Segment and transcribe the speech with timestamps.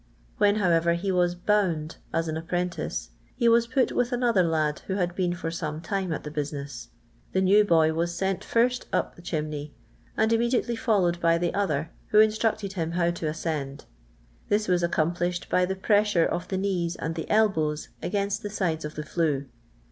[0.39, 4.95] "When, however, he was" bound" as an apprentice, he was put with another kd who
[4.95, 6.89] had been for some time at the business.
[7.33, 9.75] The new bov was sent first up the chimney,
[10.17, 13.85] and immediately followed by the otner, who instructed him how to ascend.
[14.49, 18.83] This was accomplished by the pressure of the knees and the elbows against the sides
[18.83, 19.45] of the flue.